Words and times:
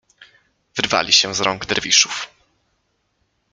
Wyrwali 0.75 1.13
się 1.13 1.33
z 1.35 1.41
rąk 1.41 1.65
Derwiszów. 1.65 2.31